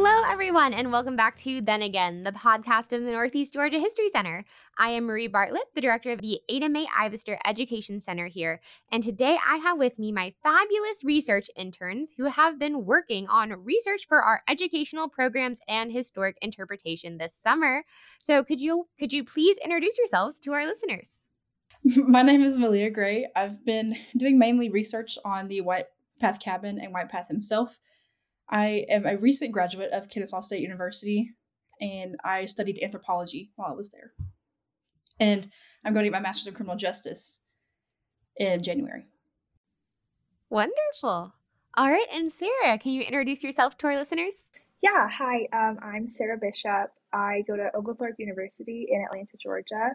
[0.00, 4.08] Hello, everyone, and welcome back to Then Again, the podcast of the Northeast Georgia History
[4.10, 4.44] Center.
[4.78, 8.60] I am Marie Bartlett, the director of the Ada Mae Ivester Education Center here,
[8.92, 13.64] and today I have with me my fabulous research interns who have been working on
[13.64, 17.82] research for our educational programs and historic interpretation this summer.
[18.20, 21.18] So, could you could you please introduce yourselves to our listeners?
[21.96, 23.26] My name is Maleea Gray.
[23.34, 25.86] I've been doing mainly research on the White
[26.20, 27.80] Path Cabin and White Path himself.
[28.50, 31.32] I am a recent graduate of Kennesaw State University,
[31.80, 34.12] and I studied anthropology while I was there.
[35.20, 35.48] And
[35.84, 37.40] I'm going to get my master's in criminal justice
[38.36, 39.06] in January.
[40.50, 41.34] Wonderful.
[41.76, 44.46] All right, and Sarah, can you introduce yourself to our listeners?
[44.80, 45.46] Yeah, hi.
[45.52, 46.90] Um, I'm Sarah Bishop.
[47.12, 49.90] I go to Oglethorpe University in Atlanta, Georgia.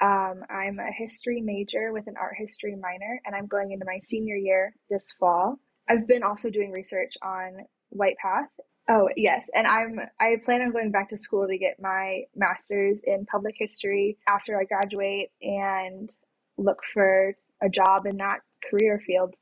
[0.00, 3.98] Um, I'm a history major with an art history minor, and I'm going into my
[4.02, 5.58] senior year this fall.
[5.88, 7.64] I've been also doing research on
[7.96, 8.48] White Path.
[8.88, 9.48] Oh, yes.
[9.54, 13.56] And I'm I plan on going back to school to get my master's in public
[13.58, 16.14] history after I graduate and
[16.56, 19.34] look for a job in that career field.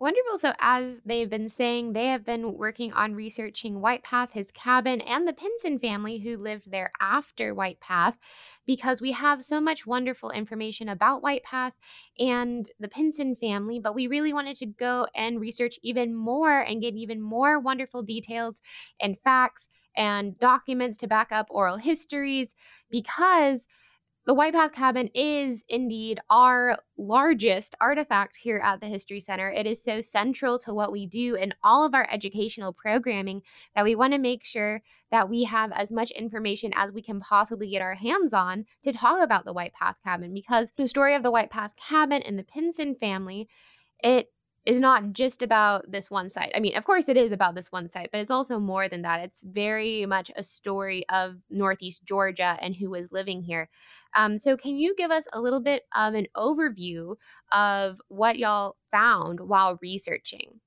[0.00, 0.38] Wonderful.
[0.38, 5.02] So, as they've been saying, they have been working on researching White Path, his cabin,
[5.02, 8.16] and the Pinson family who lived there after White Path,
[8.66, 11.76] because we have so much wonderful information about White Path
[12.18, 13.78] and the Pinson family.
[13.78, 18.02] But we really wanted to go and research even more and get even more wonderful
[18.02, 18.62] details
[19.02, 22.54] and facts and documents to back up oral histories
[22.90, 23.66] because
[24.26, 29.50] the White Path Cabin is indeed our largest artifact here at the History Center.
[29.50, 33.42] It is so central to what we do in all of our educational programming
[33.74, 37.18] that we want to make sure that we have as much information as we can
[37.18, 41.14] possibly get our hands on to talk about the White Path Cabin because the story
[41.14, 43.48] of the White Path Cabin and the Pinson family,
[44.04, 44.30] it
[44.66, 46.52] is not just about this one site.
[46.54, 49.02] I mean, of course, it is about this one site, but it's also more than
[49.02, 49.20] that.
[49.20, 53.70] It's very much a story of Northeast Georgia and who was living here.
[54.14, 57.16] Um, so, can you give us a little bit of an overview
[57.52, 60.60] of what y'all found while researching?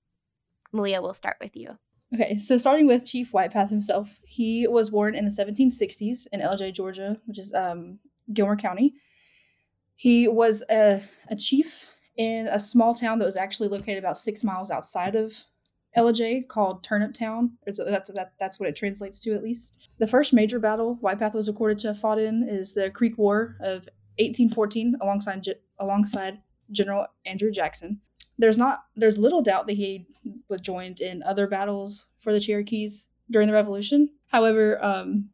[0.73, 1.77] Maleea, we'll start with you.
[2.13, 6.73] Okay, so starting with Chief Whitepath himself, he was born in the 1760s in Ellijay,
[6.73, 7.99] Georgia, which is um,
[8.31, 8.93] Gilmer County.
[9.95, 14.43] He was a, a chief in a small town that was actually located about six
[14.43, 15.33] miles outside of
[15.97, 17.53] Ellijay called Turnip Town.
[17.65, 19.77] It's, that's, that, that's what it translates to, at least.
[19.99, 23.57] The first major battle Whitepath was recorded to have fought in is the Creek War
[23.59, 23.87] of
[24.17, 25.47] 1814 alongside,
[25.79, 26.39] alongside
[26.71, 28.01] General Andrew Jackson.
[28.37, 30.07] There's not there's little doubt that he
[30.49, 34.09] was joined in other battles for the Cherokees during the Revolution.
[34.27, 35.29] However, um,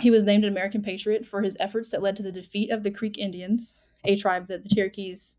[0.00, 2.82] he was named an American patriot for his efforts that led to the defeat of
[2.82, 5.38] the Creek Indians, a tribe that the Cherokees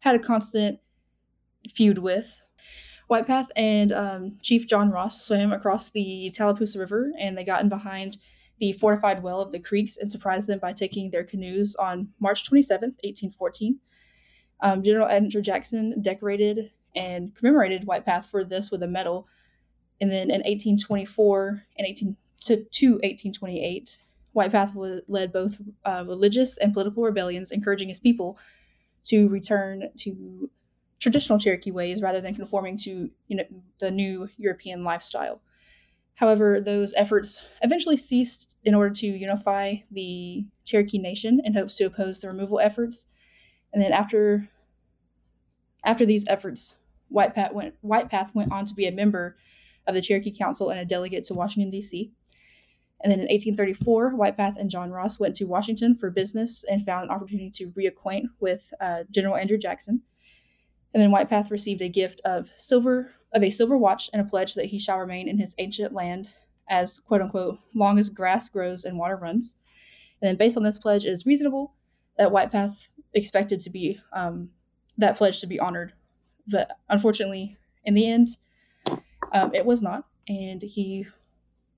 [0.00, 0.80] had a constant
[1.68, 2.42] feud with.
[3.08, 7.68] Whitepath and um, Chief John Ross swam across the Tallapoosa River and they got in
[7.68, 8.18] behind
[8.60, 12.48] the fortified well of the Creeks and surprised them by taking their canoes on March
[12.48, 13.80] 27th, 1814.
[14.60, 19.26] Um, General Andrew Jackson decorated and commemorated Whitepath for this with a medal.
[20.00, 23.98] And then in 1824 and 18 to, to 1828,
[24.32, 24.72] Whitepath
[25.08, 28.38] led both uh, religious and political rebellions, encouraging his people
[29.04, 30.50] to return to
[30.98, 33.44] traditional Cherokee ways rather than conforming to you know
[33.78, 35.40] the new European lifestyle.
[36.16, 41.84] However, those efforts eventually ceased in order to unify the Cherokee Nation in hopes to
[41.84, 43.06] oppose the removal efforts.
[43.72, 44.50] And then after
[45.82, 46.76] after these efforts,
[47.08, 49.36] White Path went, White Path went on to be a member
[49.86, 52.12] of the Cherokee Council and a delegate to Washington, D.C.
[53.02, 57.04] And then in 1834, Whitepath and John Ross went to Washington for business and found
[57.04, 60.02] an opportunity to reacquaint with uh, General Andrew Jackson.
[60.92, 64.54] And then Whitepath received a gift of silver of a silver watch and a pledge
[64.54, 66.34] that he shall remain in his ancient land
[66.68, 69.54] as quote unquote long as grass grows and water runs.
[70.20, 71.74] And then based on this pledge, it is reasonable
[72.18, 74.50] that Whitepath expected to be um,
[74.98, 75.92] that pledge to be honored.
[76.46, 78.28] But unfortunately, in the end,
[79.32, 81.06] um, it was not, and he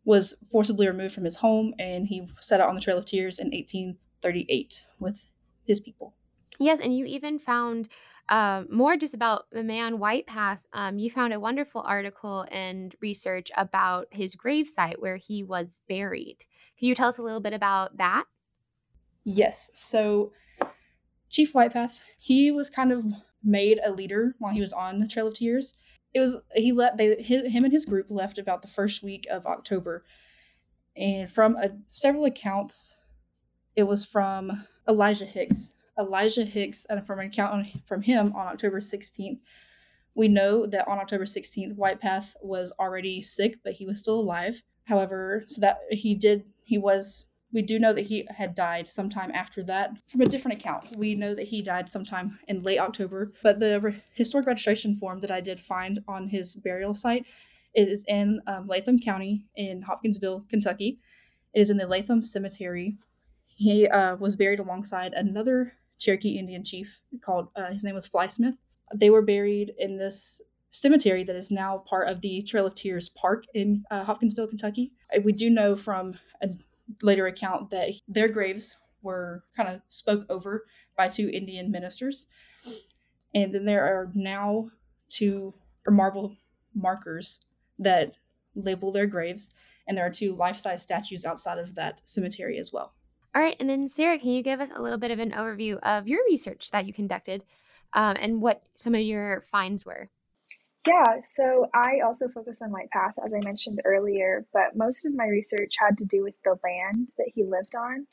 [0.05, 3.39] was forcibly removed from his home and he set out on the Trail of Tears
[3.39, 5.27] in 1838 with
[5.65, 6.15] his people.
[6.59, 7.89] Yes, and you even found
[8.29, 10.65] uh, more just about the man White Path.
[10.73, 16.39] Um, you found a wonderful article and research about his gravesite where he was buried.
[16.79, 18.25] Can you tell us a little bit about that?
[19.25, 19.71] Yes.
[19.75, 20.33] So,
[21.31, 23.07] Chief Whitepath, he was kind of
[23.43, 25.77] made a leader while he was on the Trail of Tears
[26.15, 29.27] it was he let they his, him and his group left about the first week
[29.31, 30.05] of October,
[30.97, 32.97] and from a, several accounts,
[33.77, 35.73] it was from Elijah Hicks.
[35.99, 39.41] Elijah Hicks, and from an account on, from him on October sixteenth,
[40.15, 44.63] We know that on October 16th, Whitepath was already sick, but he was still alive.
[44.85, 49.31] However, so that he did, he was, we do know that he had died sometime
[49.33, 50.97] after that from a different account.
[50.97, 55.21] We know that he died sometime in late October, but the re- historic registration form
[55.21, 57.27] that I did find on his burial site
[57.75, 60.99] it is in um, Latham County in Hopkinsville, Kentucky.
[61.55, 62.97] It is in the Latham Cemetery.
[63.49, 68.57] He uh, was buried alongside another Cherokee Indian chief called, uh, his name was Flysmith.
[68.95, 70.41] They were buried in this
[70.71, 74.93] cemetery that is now part of the Trail of Tears Park in uh, Hopkinsville, Kentucky.
[75.23, 76.49] We do know from a
[77.03, 80.65] later account that their graves were kind of spoke over
[80.97, 82.27] by two Indian ministers.
[83.35, 84.71] And then there are now
[85.09, 85.55] two
[85.89, 86.37] marble
[86.75, 87.41] markers
[87.79, 88.17] that
[88.55, 89.55] label their graves,
[89.87, 92.95] and there are two life size statues outside of that cemetery as well.
[93.35, 95.79] All right, and then Sarah, can you give us a little bit of an overview
[95.83, 97.45] of your research that you conducted
[97.95, 100.11] um, and what some of your finds were?
[100.87, 105.15] Yeah, so I also focus on White Path, as I mentioned earlier, but most of
[105.15, 108.07] my research had to do with the land that he lived on.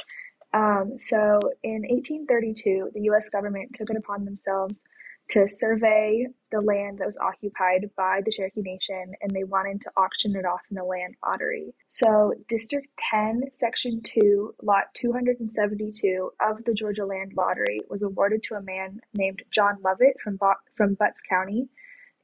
[0.54, 4.82] Um, so in 1832, the US government took it upon themselves
[5.30, 9.92] to survey the land that was occupied by the Cherokee Nation and they wanted to
[9.96, 11.76] auction it off in a land lottery.
[11.90, 18.56] So, District 10, Section 2, Lot 272 of the Georgia Land Lottery was awarded to
[18.56, 21.70] a man named John Lovett from, Bo- from Butts County.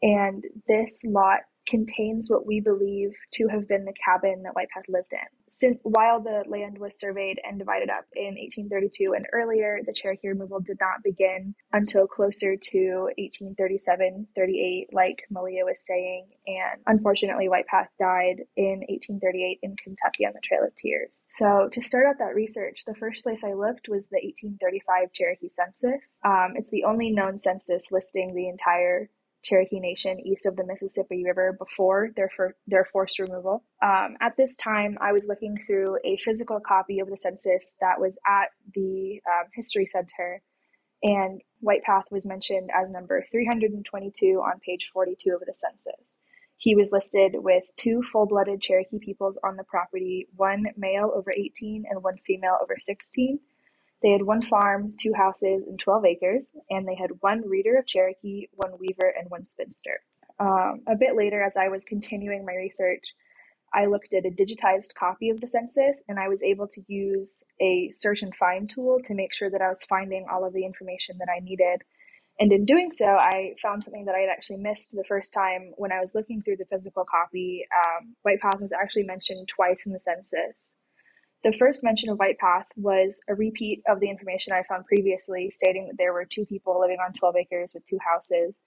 [0.02, 5.12] And this lot contains what we believe to have been the cabin that Whitepath lived
[5.12, 5.28] in.
[5.48, 10.30] Since while the land was surveyed and divided up in 1832 and earlier, the Cherokee
[10.30, 16.28] removal did not begin until closer to 1837-38, like Maleea was saying.
[16.48, 21.26] And unfortunately, Whitepath died in 1838 in Kentucky on the Trail of Tears.
[21.30, 25.50] So to start out that research, the first place I looked was the 1835 Cherokee
[25.50, 26.20] census.
[26.24, 29.10] Um, it's the only known census listing the entire
[29.46, 33.64] Cherokee Nation east of the Mississippi River before their, for, their forced removal.
[33.82, 38.00] Um, at this time, I was looking through a physical copy of the census that
[38.00, 40.42] was at the um, History Center,
[41.04, 46.16] and White Path was mentioned as number 322 on page 42 of the census.
[46.58, 51.32] He was listed with two full blooded Cherokee peoples on the property, one male over
[51.32, 53.40] 18 and one female over 16
[54.06, 57.88] they had one farm, two houses, and 12 acres, and they had one reader of
[57.88, 60.00] Cherokee, one weaver, and one spinster.
[60.40, 63.02] Um, a bit later, as I was continuing my research,
[63.74, 67.44] I looked at a digitized copy of the census and I was able to use
[67.60, 70.66] a search and find tool to make sure that I was finding all of the
[70.66, 71.82] information that I needed.
[72.40, 75.72] And in doing so, I found something that I had actually missed the first time
[75.78, 77.66] when I was looking through the physical copy.
[77.76, 80.85] Um, White Path was actually mentioned twice in the census.
[81.46, 85.52] The first mention of White Path was a repeat of the information I found previously,
[85.52, 88.60] stating that there were two people living on 12 acres with two houses.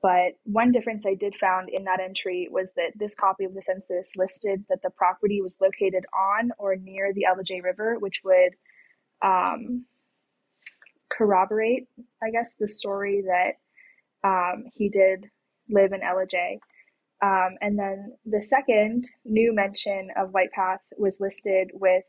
[0.00, 3.60] But one difference I did found in that entry was that this copy of the
[3.60, 8.54] census listed that the property was located on or near the Ellijay River, which would
[9.22, 9.84] um,
[11.10, 11.88] corroborate,
[12.22, 15.26] I guess, the story that um, he did
[15.68, 16.58] live in Ellijay.
[17.22, 22.04] Um, and then the second new mention of White Path was listed with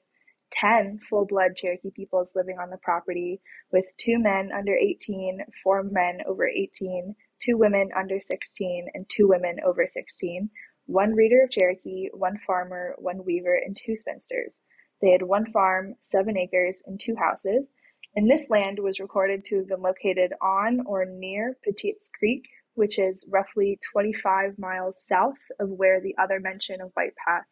[0.56, 3.42] 10 full blood Cherokee peoples living on the property,
[3.72, 7.16] with two men under 18, four men over 18,
[7.46, 10.50] two women under 16, and two women over 16,
[10.86, 14.60] one reader of Cherokee, one farmer, one weaver, and two spinsters.
[15.02, 17.70] They had one farm, seven acres, and two houses,
[18.16, 22.98] and this land was recorded to have been located on or near Petit's Creek, which
[22.98, 27.44] is roughly 25 miles south of where the other mention of White Path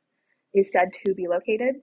[0.54, 1.76] is said to be located.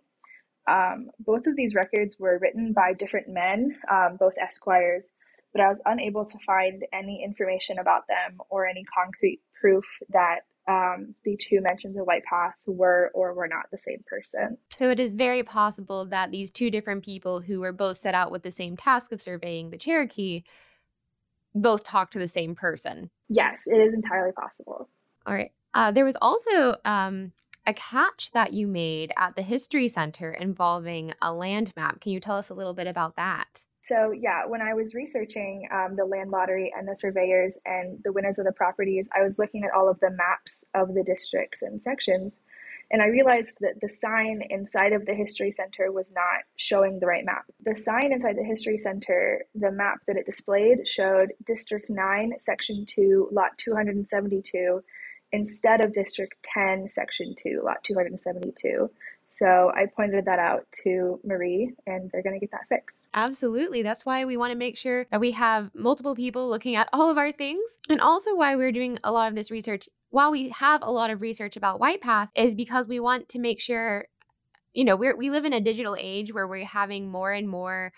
[0.71, 5.11] Um, both of these records were written by different men, um, both esquires,
[5.53, 10.41] but I was unable to find any information about them or any concrete proof that
[10.69, 14.57] um, the two mentions of White Path were or were not the same person.
[14.79, 18.31] So it is very possible that these two different people who were both set out
[18.31, 20.45] with the same task of surveying the Cherokee
[21.55, 23.11] both talked to the same person.
[23.29, 24.89] Yes, it is entirely possible.
[25.27, 25.50] All right.
[25.75, 27.33] Uh, there was also um,
[27.67, 32.00] a catch that you made at the History Center involving a land map.
[32.00, 33.64] Can you tell us a little bit about that?
[33.83, 38.12] So, yeah, when I was researching um, the land lottery and the surveyors and the
[38.12, 41.62] winners of the properties, I was looking at all of the maps of the districts
[41.62, 42.40] and sections.
[42.93, 47.07] And I realized that the sign inside of the History Center was not showing the
[47.07, 47.45] right map.
[47.64, 52.85] The sign inside the History Center, the map that it displayed, showed District 9, Section
[52.87, 54.83] 2, Lot 272,
[55.32, 58.90] instead of District 10, Section 2, Lot 272.
[59.32, 63.06] So I pointed that out to Marie, and they're going to get that fixed.
[63.14, 63.82] Absolutely.
[63.82, 67.08] That's why we want to make sure that we have multiple people looking at all
[67.10, 69.88] of our things, and also why we're doing a lot of this research.
[70.10, 73.38] While we have a lot of research about White Path, is because we want to
[73.38, 74.08] make sure,
[74.75, 77.92] you know, we we live in a digital age where we're having more and more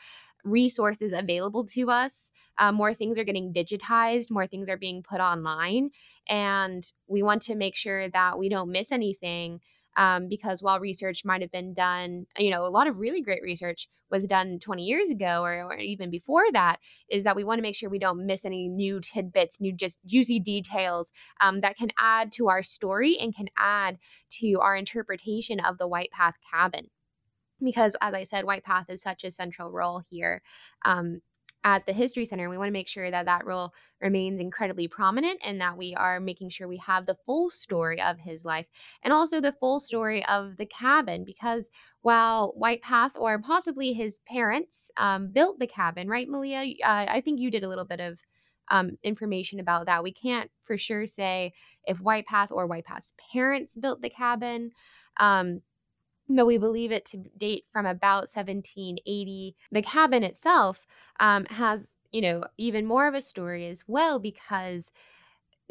[0.45, 2.31] resources available to us.
[2.59, 5.91] Uh, more things are getting digitized, more things are being put online.
[6.29, 9.61] And we want to make sure that we don't miss anything.
[9.95, 13.43] Um, because while research might have been done, you know, a lot of really great
[13.43, 16.79] research was done 20 years ago or, or even before that,
[17.11, 19.99] is that we want to make sure we don't miss any new tidbits, new just
[20.07, 23.99] juicy details um, that can add to our story and can add
[24.31, 26.89] to our interpretation of the White Path cabin
[27.65, 30.43] because as i said white path is such a central role here
[30.85, 31.21] um,
[31.65, 35.39] at the history center we want to make sure that that role remains incredibly prominent
[35.45, 38.67] and that we are making sure we have the full story of his life
[39.05, 41.69] and also the full story of the cabin because
[42.01, 46.75] while white path or possibly his parents um, built the cabin right maleea?
[46.83, 48.25] Uh, i think you did a little bit of
[48.73, 50.03] um, information about that.
[50.03, 51.53] We can't for sure say
[51.85, 54.71] if white path or white path's parents built the cabin
[55.21, 55.61] um,
[56.37, 59.57] but we believe it to date from about 1780.
[59.71, 60.87] The cabin itself
[61.21, 64.91] um, has, you know, even more of a story as well because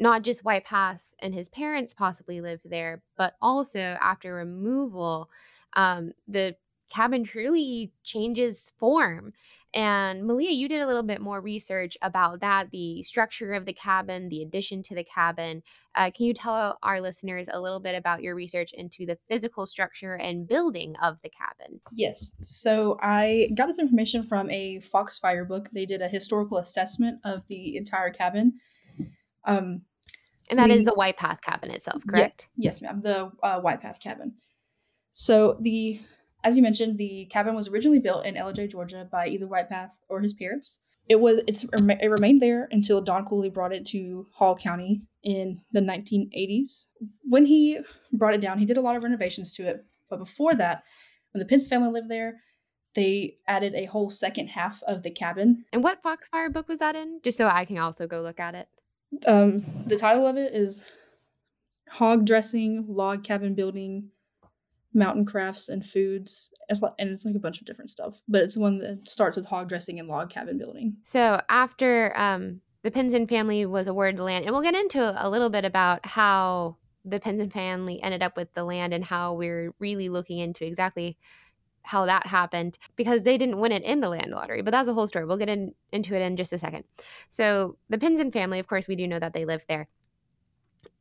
[0.00, 5.30] not just White Path and his parents possibly lived there, but also after removal,
[5.74, 6.56] um, the
[6.90, 9.32] cabin truly changes form.
[9.74, 13.72] And Maleea, you did a little bit more research about that, the structure of the
[13.72, 15.62] cabin, the addition to the cabin.
[15.94, 19.64] Uh, can you tell our listeners a little bit about your research into the physical
[19.66, 21.80] structure and building of the cabin?
[21.90, 22.32] Yes.
[22.40, 25.70] So I got this information from a Foxfire book.
[25.72, 28.54] They did a historical assessment of the entire cabin.
[29.44, 29.82] Um,
[30.50, 32.46] and that we, is the White Path cabin itself, correct?
[32.56, 33.00] Yes, yes ma'am.
[33.00, 34.34] The uh, White Path cabin.
[35.12, 36.00] So the
[36.44, 39.98] as you mentioned, the cabin was originally built in Ellijay, Georgia, by either White Path
[40.08, 40.80] or his parents.
[41.08, 45.60] It was it's it remained there until Don Cooley brought it to Hall County in
[45.72, 46.86] the 1980s.
[47.22, 47.80] When he
[48.12, 49.84] brought it down, he did a lot of renovations to it.
[50.08, 50.84] But before that,
[51.32, 52.40] when the Pence family lived there,
[52.94, 55.64] they added a whole second half of the cabin.
[55.72, 57.20] And what Foxfire book was that in?
[57.22, 58.68] Just so I can also go look at it.
[59.26, 60.90] Um, the title of it is
[61.88, 64.10] Hog Dressing, Log Cabin Building,
[64.94, 68.78] mountain crafts and foods and it's like a bunch of different stuff but it's one
[68.78, 70.96] that starts with hog dressing and log cabin building.
[71.04, 75.50] So after um, the Pinson family was awarded land and we'll get into a little
[75.50, 80.08] bit about how the Pinson family ended up with the land and how we're really
[80.08, 81.16] looking into exactly
[81.84, 84.94] how that happened because they didn't win it in the land lottery but that's a
[84.94, 85.24] whole story.
[85.24, 86.84] We'll get in, into it in just a second.
[87.30, 89.88] So the Pinson family of course we do know that they lived there.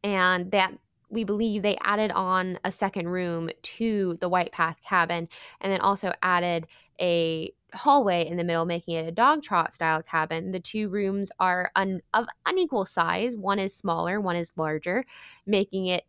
[0.04, 0.74] And that
[1.12, 5.28] we believe they added on a second room to the White Path cabin
[5.60, 6.66] and then also added
[7.00, 10.52] a hallway in the middle, making it a dog trot style cabin.
[10.52, 13.36] The two rooms are un- of unequal size.
[13.36, 15.06] One is smaller, one is larger,
[15.46, 16.06] making it.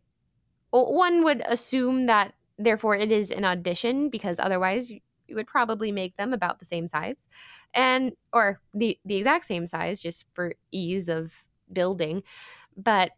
[0.71, 6.15] One would assume that, therefore, it is an audition because otherwise you would probably make
[6.15, 7.17] them about the same size,
[7.73, 11.31] and or the the exact same size, just for ease of
[11.71, 12.23] building.
[12.75, 13.11] But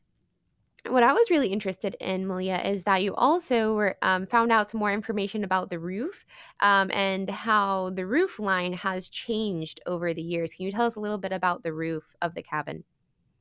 [0.90, 4.70] what I was really interested in, Maleea, is that you also were, um, found out
[4.70, 6.26] some more information about the roof
[6.60, 10.54] um, and how the roof line has changed over the years.
[10.54, 12.84] Can you tell us a little bit about the roof of the cabin?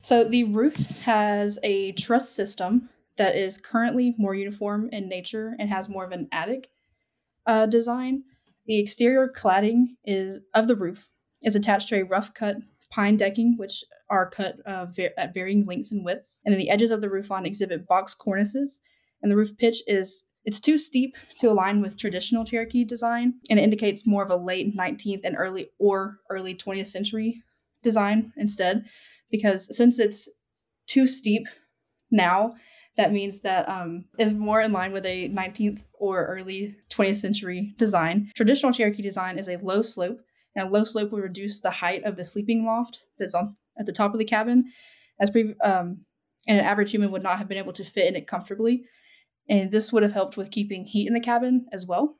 [0.03, 5.71] So, the roof has a truss system that is currently more uniform in nature and
[5.71, 6.69] has more of an attic
[7.47, 8.25] uh, design.
[8.67, 11.09] The exterior cladding is of the roof
[11.43, 12.57] is attached to a rough cut
[12.91, 16.41] pine decking, which are cut uh, ver- at varying lengths and widths.
[16.45, 18.81] And then the edges of the roof line exhibit box cornices.
[19.23, 23.59] And the roof pitch is it's too steep to align with traditional Cherokee design, and
[23.59, 27.43] it indicates more of a late 19th and early or early 20th century
[27.83, 28.85] design instead.
[29.31, 30.29] Because since it's
[30.87, 31.49] too steep
[32.11, 32.55] now,
[32.97, 37.75] that means that um, is more in line with a 19th or early 20th century
[37.79, 38.31] design.
[38.37, 40.21] Traditional Cherokee design is a low slope,
[40.55, 43.87] and a low slope would reduce the height of the sleeping loft that's on at
[43.87, 44.65] the top of the cabin,
[45.21, 46.05] as pre- um,
[46.47, 48.85] and an average human would not have been able to fit in it comfortably.
[49.49, 52.19] And this would have helped with keeping heat in the cabin as well.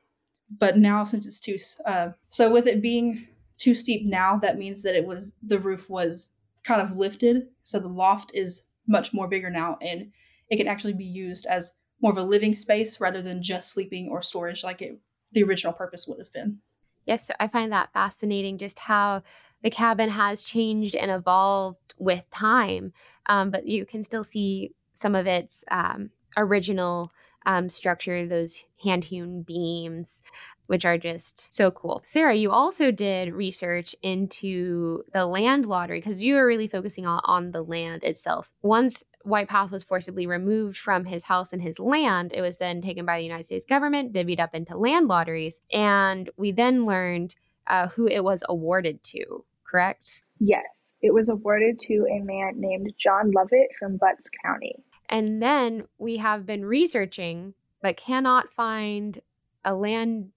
[0.51, 1.57] But now, since it's too
[1.87, 5.89] uh, so, with it being too steep now, that means that it was the roof
[5.89, 6.33] was
[6.65, 10.11] kind of lifted, so the loft is much more bigger now, and
[10.51, 14.09] it can actually be used as more of a living space rather than just sleeping
[14.11, 14.99] or storage like it
[15.33, 16.59] the original purpose would have been.
[17.07, 19.23] Yes, so I find that fascinating just how
[19.65, 22.93] the cabin has changed and evolved with time,
[23.27, 27.11] um, but you can still see some of its um, original
[27.47, 30.23] um, structure, those hand hewn beams,
[30.67, 32.03] which are just so cool.
[32.05, 37.21] Sarah, you also did research into the land lottery because you were really focusing on,
[37.25, 38.53] on the land itself.
[38.63, 42.83] Once White Path was forcibly removed from his house and his land, it was then
[42.83, 45.61] taken by the United States government, divvied up into land lotteries.
[45.73, 47.35] And we then learned
[47.67, 50.23] uh, who it was awarded to, correct?
[50.39, 54.85] Yes, it was awarded to a man named John Lovett from Butts County.
[55.09, 59.21] And then we have been researching, but cannot find
[59.65, 60.31] a land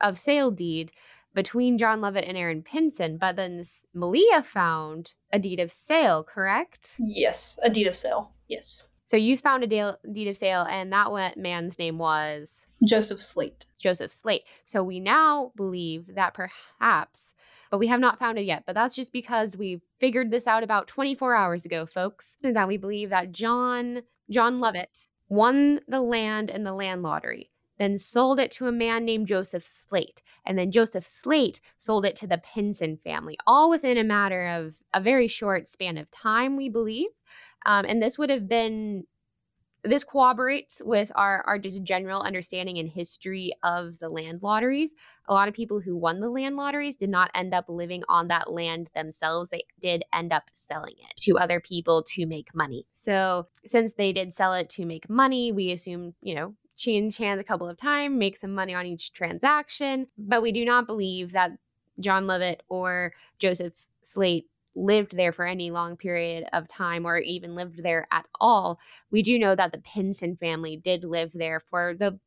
[0.00, 0.92] of sale deed
[1.34, 3.18] between John Lovett and Aaron Pinson.
[3.18, 6.96] But then this, Maleea found a deed of sale, correct?
[6.98, 8.32] Yes, a deed of sale.
[8.48, 8.84] Yes.
[9.06, 13.66] So you found a deal, deed of sale, and that man's name was Joseph Slate.
[13.78, 14.44] Joseph Slate.
[14.64, 17.34] So we now believe that perhaps,
[17.70, 18.64] but we have not found it yet.
[18.66, 22.38] But that's just because we figured this out about 24 hours ago, folks.
[22.42, 27.98] That we believe that John John Lovett won the land in the land lottery, then
[27.98, 32.26] sold it to a man named Joseph Slate, and then Joseph Slate sold it to
[32.26, 36.68] the Pinson family, all within a matter of a very short span of time, we
[36.68, 37.08] believe.
[37.66, 39.04] Um, and this would have been
[39.84, 44.94] this corroborates with our, our just general understanding and history of the land lotteries.
[45.28, 48.28] A lot of people who won the land lotteries did not end up living on
[48.28, 49.50] that land themselves.
[49.50, 52.86] They did end up selling it to other people to make money.
[52.92, 57.40] So, since they did sell it to make money, we assume, you know, change hands
[57.40, 60.06] a couple of times, make some money on each transaction.
[60.16, 61.52] But we do not believe that
[62.00, 67.54] John Lovett or Joseph Slate lived there for any long period of time or even
[67.54, 68.78] lived there at all.
[69.10, 72.18] We do know that the Pinson family did live there for the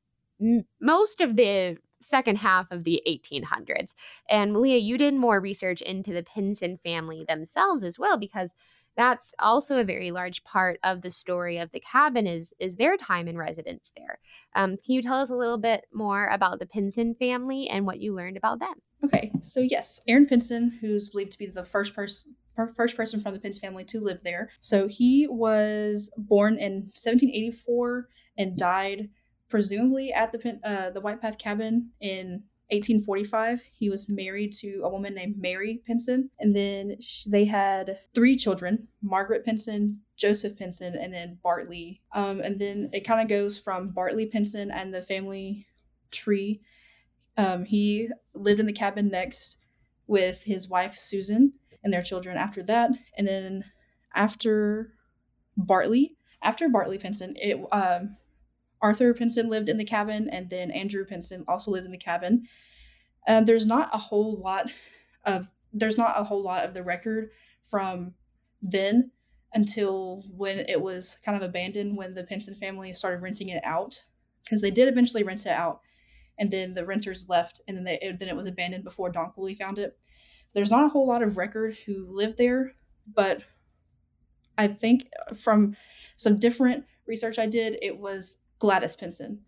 [0.79, 3.93] most of the second half of the 1800s.
[4.29, 8.53] And Maleea, you did more research into the Pinson family themselves as well because
[8.97, 12.97] that's also a very large part of the story of the cabin is is their
[12.97, 14.19] time in residence there.
[14.55, 17.99] Um, can you tell us a little bit more about the Pinson family and what
[17.99, 18.73] you learned about them?
[19.05, 22.35] Okay, so yes, Aaron Pinson, who's believed to be the first person
[22.75, 24.49] first person from the Pinson family to live there.
[24.59, 28.07] So he was born in 1784
[28.39, 29.09] and died
[29.47, 33.63] presumably at the uh, the White Path cabin in 1845.
[33.73, 38.87] He was married to a woman named Mary Pinson, and then they had three children:
[39.01, 42.01] Margaret Pinson, Joseph Pinson, and then Bartley.
[42.13, 45.67] Um, and then it kind of goes from Bartley Pinson and the family
[46.11, 46.61] tree
[47.37, 49.57] um, he lived in the cabin next
[50.07, 51.53] with his wife Susan
[51.83, 52.91] and their children after that.
[53.17, 53.63] And then
[54.13, 54.93] after
[55.55, 58.17] Bartley, after Bartley Pinson, it um,
[58.81, 62.47] Arthur Pinson lived in the cabin, and then Andrew Pinson also lived in the cabin.
[63.25, 64.71] And there's not a whole lot
[65.25, 67.29] of there's not a whole lot of the record
[67.63, 68.13] from
[68.61, 69.11] then
[69.53, 74.05] until when it was kind of abandoned when the Pinson family started renting it out
[74.43, 75.81] because they did eventually rent it out
[76.39, 79.31] and then the renters left, and then they, it, then it was abandoned before Don
[79.31, 79.97] Cooley found it.
[80.53, 82.73] There's not a whole lot of record who lived there,
[83.11, 83.41] but
[84.57, 85.75] I think from
[86.15, 89.41] some different research I did, it was Gladys Pinson.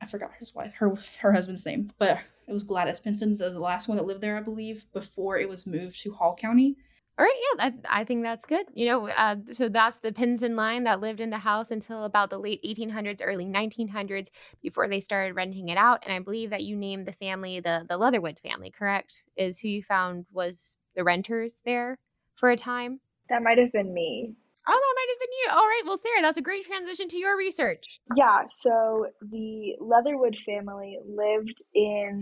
[0.00, 3.88] I forgot his wife, her her husband's name, but it was Gladys Pinson, the last
[3.88, 6.76] one that lived there, I believe, before it was moved to Hall County.
[7.16, 8.66] All right, yeah, I, I think that's good.
[8.74, 12.28] You know, uh, so that's the Pinson line that lived in the house until about
[12.28, 16.02] the late 1800s, early 1900s, before they started renting it out.
[16.04, 19.24] And I believe that you named the family the the Leatherwood family, correct?
[19.36, 21.98] Is who you found was the renters there
[22.34, 22.98] for a time.
[23.28, 24.34] That might have been me.
[24.66, 25.03] Oh, that might have been
[25.42, 25.50] you.
[25.50, 25.82] All right.
[25.84, 28.00] Well, Sarah, that's a great transition to your research.
[28.16, 28.44] Yeah.
[28.50, 32.20] So the Leatherwood family lived in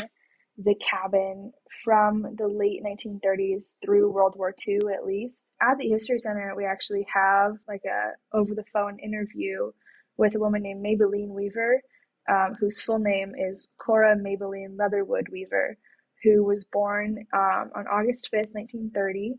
[0.58, 1.52] the cabin
[1.84, 5.46] from the late 1930s through World War II at least.
[5.60, 9.72] At the History Center, we actually have like a over the phone interview
[10.16, 11.80] with a woman named Maybelline Weaver,
[12.28, 15.76] um, whose full name is Cora Maybelline Leatherwood Weaver,
[16.22, 19.36] who was born um, on August 5th, 1930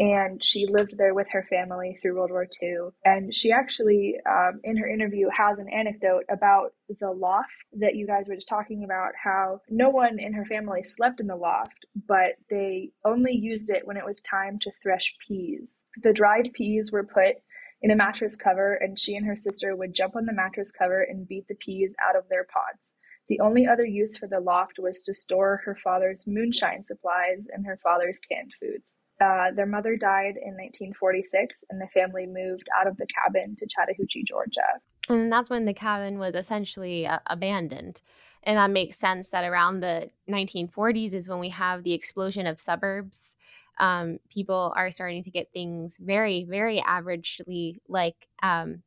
[0.00, 2.88] and she lived there with her family through World War II.
[3.04, 8.06] And she actually, um, in her interview, has an anecdote about the loft that you
[8.06, 9.12] guys were just talking about.
[9.22, 13.86] How no one in her family slept in the loft, but they only used it
[13.86, 15.82] when it was time to thresh peas.
[16.02, 17.36] The dried peas were put
[17.82, 21.02] in a mattress cover, and she and her sister would jump on the mattress cover
[21.02, 22.94] and beat the peas out of their pods.
[23.28, 27.66] The only other use for the loft was to store her father's moonshine supplies and
[27.66, 28.94] her father's canned foods.
[29.20, 33.66] Uh, their mother died in 1946, and the family moved out of the cabin to
[33.66, 34.80] Chattahoochee, Georgia.
[35.08, 38.00] And that's when the cabin was essentially uh, abandoned.
[38.42, 42.60] And that makes sense that around the 1940s is when we have the explosion of
[42.60, 43.32] suburbs.
[43.78, 48.82] Um, people are starting to get things very, very averagely like um,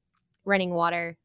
[0.46, 1.18] running water,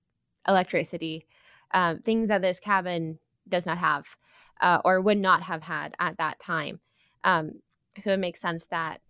[0.47, 1.27] electricity,
[1.73, 3.19] um, things that this cabin
[3.49, 4.17] does not have
[4.61, 6.81] uh, or would not have had at that time.
[7.25, 7.61] Um,
[8.01, 9.01] so it makes sense that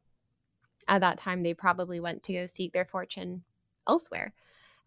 [0.86, 3.42] at that time they probably went to go seek their fortune
[3.86, 4.32] elsewhere.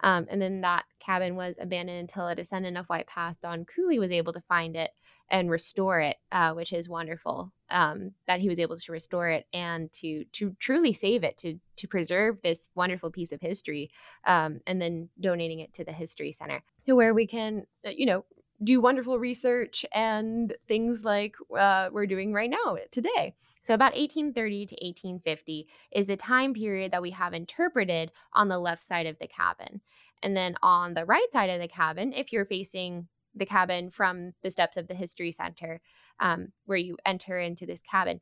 [0.03, 3.99] Um, and then that cabin was abandoned until a descendant of White Path, Don Cooley,
[3.99, 4.91] was able to find it
[5.29, 9.45] and restore it, uh, which is wonderful um, that he was able to restore it
[9.53, 13.91] and to to truly save it, to to preserve this wonderful piece of history,
[14.25, 18.07] um, and then donating it to the History Center, to where we can, uh, you
[18.07, 18.25] know,
[18.63, 23.35] do wonderful research and things like uh, we're doing right now today.
[23.63, 28.59] So, about 1830 to 1850 is the time period that we have interpreted on the
[28.59, 29.81] left side of the cabin.
[30.23, 34.33] And then on the right side of the cabin, if you're facing the cabin from
[34.43, 35.79] the steps of the History Center,
[36.19, 38.19] um, where you enter into this cabin,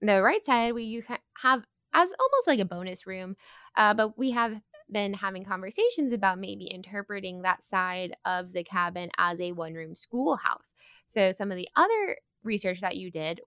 [0.00, 1.02] the right side, we you
[1.42, 3.36] have as almost like a bonus room,
[3.76, 9.10] uh, but we have been having conversations about maybe interpreting that side of the cabin
[9.18, 10.72] as a one room schoolhouse.
[11.08, 13.40] So, some of the other research that you did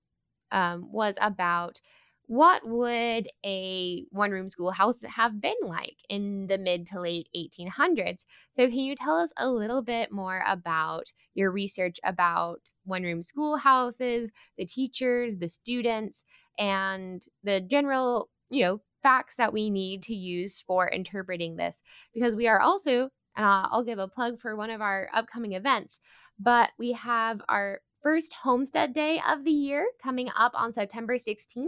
[0.52, 1.80] um, was about
[2.28, 8.26] what would a one room schoolhouse have been like in the mid to late 1800s
[8.56, 13.24] so can you tell us a little bit more about your research about one room
[13.24, 16.24] schoolhouses the teachers the students
[16.60, 21.82] and the general you know facts that we need to use for interpreting this?
[22.14, 26.00] Because we are also and I'll give a plug for one of our upcoming events
[26.40, 31.68] but we have our first Homestead Day of the year coming up on September 16th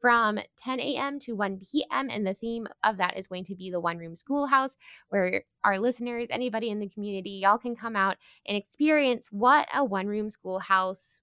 [0.00, 1.18] from 10 a.m.
[1.20, 2.10] to 1 p.m.
[2.10, 4.76] And the theme of that is going to be the one room schoolhouse,
[5.08, 9.84] where our listeners, anybody in the community, y'all can come out and experience what a
[9.84, 11.20] one room schoolhouse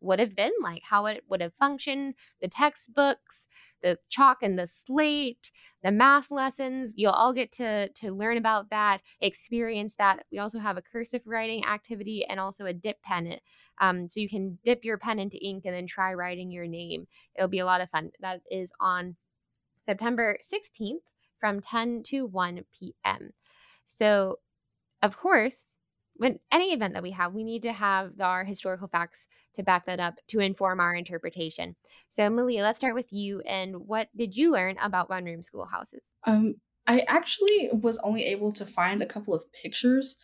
[0.00, 3.46] would have been like, how it would have functioned, the textbooks,
[3.86, 5.52] the chalk and the slate,
[5.84, 6.94] the math lessons.
[6.96, 10.24] You'll all get to to learn about that, experience that.
[10.32, 13.38] We also have a cursive writing activity and also a dip pen.
[13.80, 17.06] Um, so you can dip your pen into ink and then try writing your name.
[17.36, 18.10] It'll be a lot of fun.
[18.20, 19.14] That is on
[19.84, 21.04] September 16th
[21.38, 23.30] from 10 to 1 p.m.
[23.86, 24.40] So,
[25.00, 25.66] of course,
[26.18, 29.26] when any event that we have, we need to have our historical facts
[29.56, 31.76] to back that up to inform our interpretation.
[32.10, 33.40] So, Maleea, let's start with you.
[33.40, 36.02] And what did you learn about one room schoolhouses?
[36.24, 40.16] Um, I actually was only able to find a couple of pictures.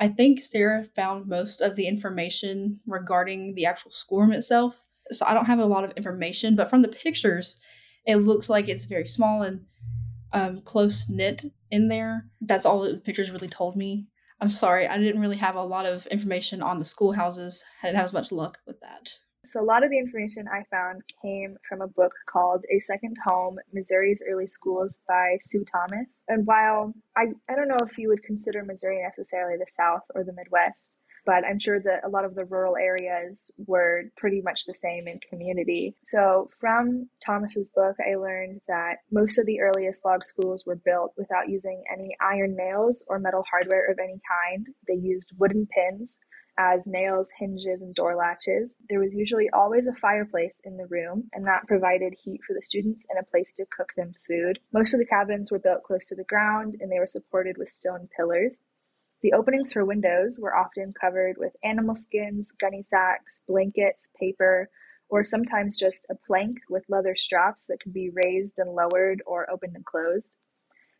[0.00, 4.76] I think Sarah found most of the information regarding the actual schoolroom itself.
[5.10, 7.58] So I don't have a lot of information, but from the pictures,
[8.06, 9.64] it looks like it's very small and
[10.32, 12.26] um, close knit in there.
[12.40, 14.06] That's all the pictures really told me.
[14.40, 17.64] I'm sorry, I didn't really have a lot of information on the schoolhouses.
[17.82, 19.18] I didn't have as much luck with that.
[19.44, 23.16] So, a lot of the information I found came from a book called A Second
[23.24, 26.22] Home Missouri's Early Schools by Sue Thomas.
[26.28, 30.22] And while I, I don't know if you would consider Missouri necessarily the South or
[30.22, 30.92] the Midwest,
[31.28, 35.06] but I'm sure that a lot of the rural areas were pretty much the same
[35.06, 35.94] in community.
[36.06, 41.12] So, from Thomas's book, I learned that most of the earliest log schools were built
[41.18, 44.68] without using any iron nails or metal hardware of any kind.
[44.86, 46.18] They used wooden pins
[46.56, 48.78] as nails, hinges, and door latches.
[48.88, 52.64] There was usually always a fireplace in the room, and that provided heat for the
[52.64, 54.60] students and a place to cook them food.
[54.72, 57.68] Most of the cabins were built close to the ground, and they were supported with
[57.68, 58.56] stone pillars.
[59.20, 64.70] The openings for windows were often covered with animal skins, gunny sacks, blankets, paper,
[65.08, 69.50] or sometimes just a plank with leather straps that could be raised and lowered or
[69.50, 70.32] opened and closed.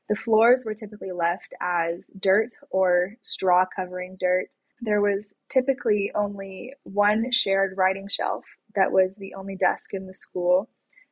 [0.09, 4.49] The floors were typically left as dirt or straw covering dirt.
[4.81, 10.15] There was typically only one shared writing shelf that was the only desk in the
[10.15, 10.71] school,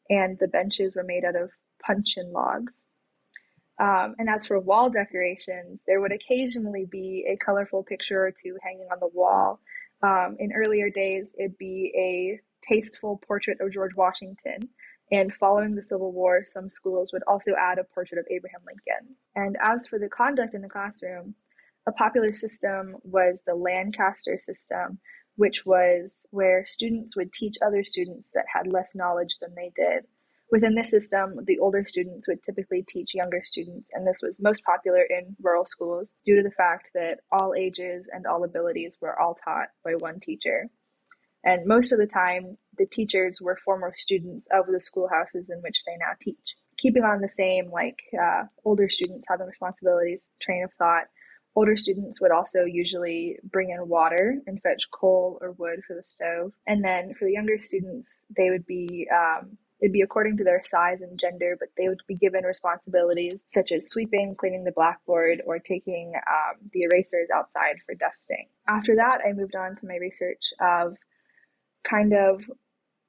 [0.08, 1.50] and the benches were made out of
[1.84, 2.86] puncheon logs.
[3.78, 8.56] Um, and as for wall decorations, there would occasionally be a colorful picture or two
[8.62, 9.60] hanging on the wall.
[10.02, 14.68] Um, in earlier days, it'd be a tasteful portrait of George Washington.
[15.12, 19.14] And following the Civil War, some schools would also add a portrait of Abraham Lincoln.
[19.34, 21.34] And as for the conduct in the classroom,
[21.86, 24.98] a popular system was the Lancaster system,
[25.36, 30.06] which was where students would teach other students that had less knowledge than they did.
[30.50, 34.62] Within this system, the older students would typically teach younger students, and this was most
[34.64, 39.18] popular in rural schools due to the fact that all ages and all abilities were
[39.18, 40.68] all taught by one teacher.
[41.42, 45.82] And most of the time, the teachers were former students of the schoolhouses in which
[45.84, 46.56] they now teach.
[46.78, 51.04] Keeping on the same, like uh, older students having responsibilities train of thought,
[51.56, 56.04] older students would also usually bring in water and fetch coal or wood for the
[56.04, 56.52] stove.
[56.66, 60.62] And then for the younger students, they would be um, It'd be according to their
[60.64, 65.42] size and gender, but they would be given responsibilities such as sweeping, cleaning the blackboard,
[65.46, 68.48] or taking um, the erasers outside for dusting.
[68.66, 70.96] After that, I moved on to my research of
[71.84, 72.42] kind of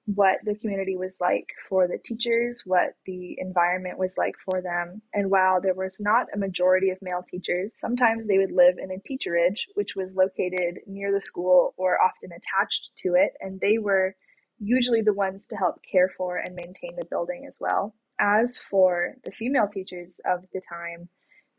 [0.08, 5.01] what the community was like for the teachers, what the environment was like for them.
[5.13, 8.89] And while there was not a majority of male teachers, sometimes they would live in
[8.89, 13.34] a teacherage, which was located near the school or often attached to it.
[13.41, 14.15] And they were
[14.60, 17.93] usually the ones to help care for and maintain the building as well.
[18.20, 21.10] As for the female teachers of the time,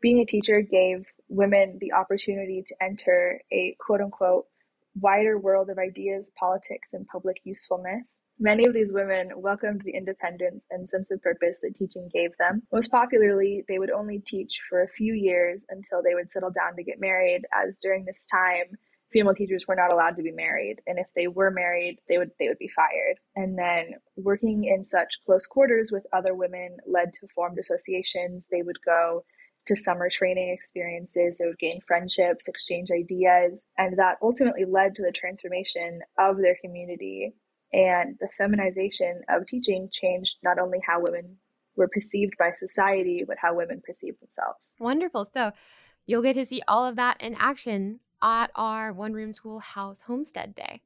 [0.01, 4.45] being a teacher gave women the opportunity to enter a quote unquote
[4.95, 8.21] wider world of ideas, politics, and public usefulness.
[8.39, 12.63] Many of these women welcomed the independence and sense of purpose that teaching gave them.
[12.73, 16.75] Most popularly, they would only teach for a few years until they would settle down
[16.75, 18.77] to get married, as during this time,
[19.11, 22.31] female teachers were not allowed to be married and if they were married they would
[22.39, 27.11] they would be fired and then working in such close quarters with other women led
[27.13, 29.23] to formed associations they would go
[29.69, 31.37] to summer training experiences.
[31.37, 36.57] They would gain friendships, exchange ideas, and that ultimately led to the transformation of their
[36.63, 37.35] community.
[37.71, 41.37] And the feminization of teaching changed not only how women
[41.75, 44.59] were perceived by society, but how women perceived themselves.
[44.79, 45.25] Wonderful.
[45.25, 45.51] So
[46.07, 50.55] you'll get to see all of that in action at our one room schoolhouse homestead
[50.55, 50.81] day.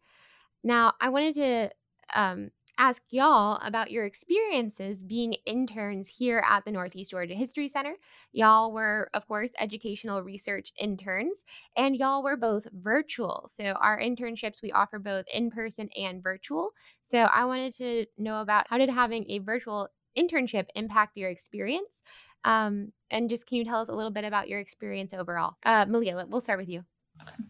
[0.64, 1.70] Now, I wanted to
[2.16, 7.96] um, ask y'all about your experiences being interns here at the Northeast Georgia History Center.
[8.32, 11.44] Y'all were, of course, educational research interns,
[11.76, 13.50] and y'all were both virtual.
[13.54, 16.72] So, our internships we offer both in person and virtual.
[17.06, 22.02] So, I wanted to know about how did having a virtual internship impact your experience?
[22.46, 25.56] Um, and just can you tell us a little bit about your experience overall?
[25.66, 26.84] Uh, Maleea, we'll start with you.
[27.24, 27.44] Okay.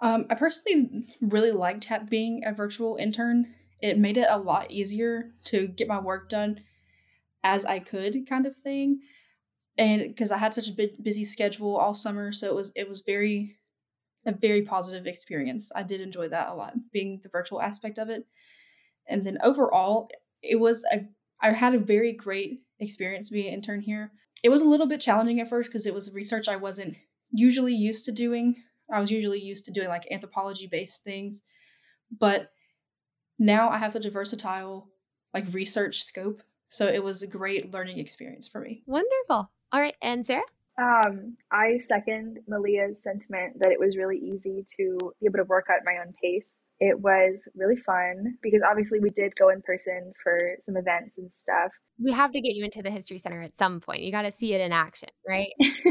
[0.00, 5.32] Um, I personally really liked being a virtual intern it made it a lot easier
[5.46, 6.60] to get my work done
[7.44, 9.00] as I could, kind of thing.
[9.76, 13.02] And because I had such a busy schedule all summer, so it was it was
[13.02, 13.56] very
[14.26, 15.70] a very positive experience.
[15.74, 18.26] I did enjoy that a lot, being the virtual aspect of it.
[19.06, 20.10] And then overall,
[20.42, 21.06] it was a
[21.40, 24.10] I had a very great experience being an intern here.
[24.42, 26.96] It was a little bit challenging at first because it was research I wasn't
[27.30, 28.56] usually used to doing.
[28.90, 31.42] I was usually used to doing like anthropology based things,
[32.16, 32.50] but
[33.38, 34.88] now I have such a versatile
[35.34, 36.42] like research scope.
[36.68, 38.82] So it was a great learning experience for me.
[38.86, 39.50] Wonderful.
[39.72, 40.42] All right, and Sarah?
[40.78, 45.66] Um, I second Maleea's sentiment that it was really easy to be able to work
[45.68, 46.62] at my own pace.
[46.78, 51.30] It was really fun because obviously we did go in person for some events and
[51.30, 51.72] stuff.
[52.00, 54.02] We have to get you into the History Center at some point.
[54.02, 55.48] You got to see it in action, right?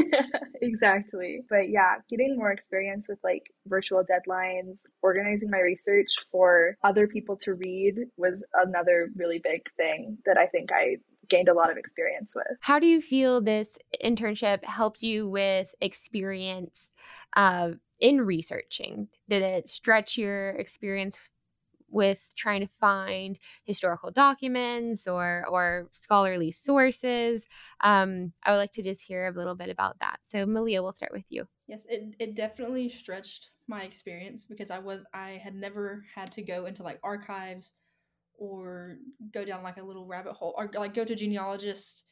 [0.62, 1.42] exactly.
[1.50, 7.36] But yeah, getting more experience with like virtual deadlines, organizing my research for other people
[7.42, 10.96] to read was another really big thing that I think I
[11.28, 12.58] gained a lot of experience with.
[12.60, 16.90] How do you feel this internship helped you with experience
[17.36, 19.08] uh, in researching?
[19.28, 21.20] Did it stretch your experience
[21.90, 27.46] with trying to find historical documents or or scholarly sources?
[27.82, 30.20] Um, I would like to just hear a little bit about that.
[30.22, 31.46] So, Maleea, we'll start with you.
[31.66, 36.42] Yes, it, it definitely stretched my experience because I was I had never had to
[36.42, 37.74] go into like archives
[38.38, 38.96] or
[39.32, 42.04] go down like a little rabbit hole or like go to genealogist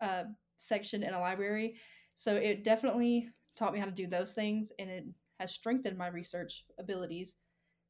[0.00, 0.24] uh,
[0.56, 1.76] section in a library.
[2.16, 5.04] So it definitely taught me how to do those things and it
[5.38, 7.36] has strengthened my research abilities.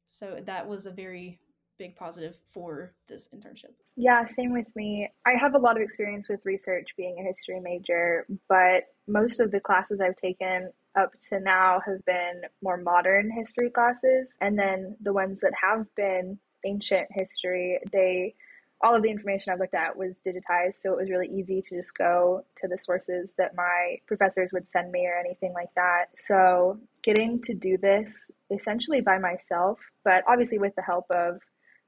[0.07, 1.39] So that was a very
[1.77, 3.73] big positive for this internship.
[3.95, 5.09] Yeah, same with me.
[5.25, 9.51] I have a lot of experience with research being a history major, but most of
[9.51, 14.33] the classes I've taken up to now have been more modern history classes.
[14.39, 18.35] And then the ones that have been ancient history, they
[18.81, 21.75] all of the information I've looked at was digitized, so it was really easy to
[21.77, 26.07] just go to the sources that my professors would send me or anything like that.
[26.17, 31.39] So, getting to do this essentially by myself, but obviously with the help of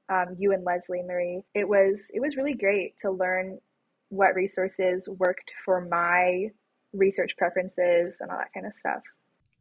[0.08, 3.58] um, you and Leslie Marie, it was it was really great to learn
[4.08, 6.48] what resources worked for my
[6.94, 9.02] research preferences and all that kind of stuff.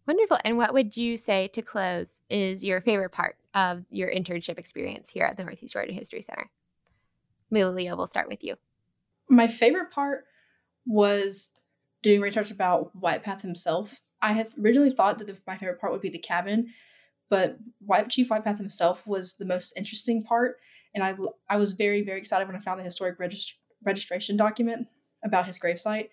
[0.07, 0.39] Wonderful.
[0.45, 5.09] And what would you say to close is your favorite part of your internship experience
[5.09, 6.49] here at the Northeast Georgia History Center?
[7.53, 8.55] Maleea, we'll start with you.
[9.29, 10.23] My favorite part
[10.85, 11.51] was
[12.01, 13.99] doing research about White Path himself.
[14.21, 16.69] I had originally thought that the, my favorite part would be the cabin,
[17.29, 20.57] but White, Chief White Path himself was the most interesting part.
[20.95, 21.15] And I,
[21.49, 24.87] I was very, very excited when I found the historic regist- registration document
[25.23, 26.09] about his gravesite.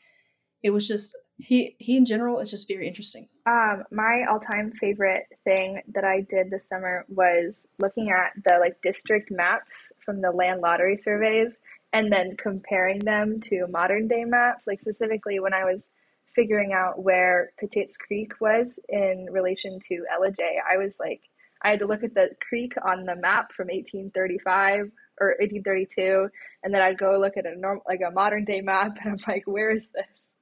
[0.64, 3.28] It was just he he in general is just very interesting.
[3.46, 8.80] Um, my all-time favorite thing that I did this summer was looking at the like
[8.82, 11.60] district maps from the land lottery surveys
[11.92, 14.66] and then comparing them to modern day maps.
[14.66, 15.90] Like specifically when I was
[16.34, 21.22] figuring out where Petit's Creek was in relation to Ellijay, I was like,
[21.62, 26.28] I had to look at the creek on the map from 1835 or 1832,
[26.62, 29.32] and then I'd go look at a norm like a modern day map, and I'm
[29.34, 30.36] like, where is this?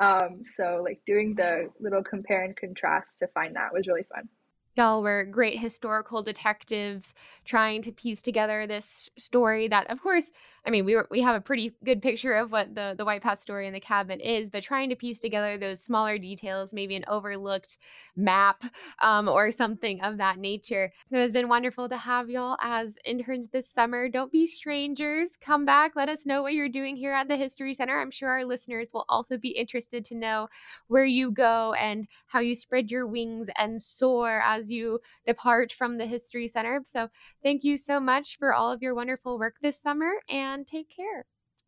[0.00, 4.28] Um, so like doing the little compare and contrast to find that was really fun.
[4.76, 7.12] Y'all were great historical detectives
[7.44, 10.30] trying to piece together this story that of course
[10.68, 13.22] i mean we were, we have a pretty good picture of what the the white
[13.22, 16.94] path story in the cabin is but trying to piece together those smaller details maybe
[16.94, 17.78] an overlooked
[18.16, 18.64] map
[19.00, 20.92] um, or something of that nature.
[21.10, 24.08] So it's been wonderful to have y'all as interns this summer.
[24.08, 25.32] Don't be strangers.
[25.40, 25.92] Come back.
[25.94, 27.98] Let us know what you're doing here at the history center.
[27.98, 30.48] I'm sure our listeners will also be interested to know
[30.88, 35.98] where you go and how you spread your wings and soar as you depart from
[35.98, 36.82] the History Center.
[36.86, 37.08] So
[37.42, 41.24] thank you so much for all of your wonderful work this summer and take care.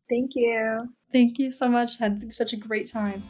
[0.09, 0.89] Thank you.
[1.11, 1.97] Thank you so much.
[1.97, 3.23] Had such a great time.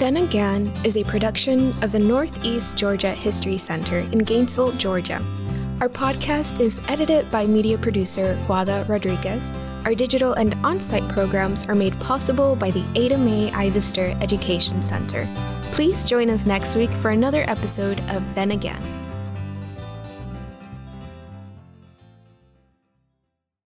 [0.00, 5.20] Then Again is a production of the Northeast Georgia History Center in Gainesville, Georgia.
[5.82, 9.52] Our podcast is edited by media producer Juada Rodriguez.
[9.84, 14.82] Our digital and on site programs are made possible by the Ada Mae Ivester Education
[14.82, 15.28] Center.
[15.72, 18.99] Please join us next week for another episode of Then Again.